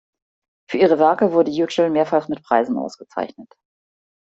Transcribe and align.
Für 0.67 0.79
ihre 0.79 0.97
Werke 0.97 1.31
wurde 1.31 1.51
Yüksel 1.51 1.91
mehrfach 1.91 2.27
mit 2.27 2.41
Preisen 2.41 2.75
ausgezeichnet. 2.75 3.53